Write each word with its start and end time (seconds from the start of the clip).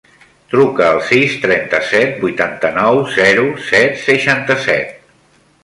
Truca 0.53 0.87
al 0.93 1.01
sis, 1.09 1.35
trenta-set, 1.43 2.17
vuitanta-nou, 2.25 2.99
zero, 3.19 3.47
set, 3.69 4.03
seixanta-set. 4.09 4.99